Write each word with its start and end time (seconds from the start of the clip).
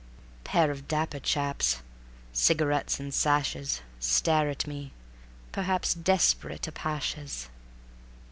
Pair 0.43 0.71
of 0.71 0.87
dapper 0.87 1.19
chaps, 1.19 1.83
Cigarettes 2.33 2.99
and 2.99 3.13
sashes, 3.13 3.81
Stare 3.99 4.49
at 4.49 4.65
me, 4.65 4.93
perhaps 5.51 5.93
Desperate 5.93 6.63
Apachès. 6.63 7.49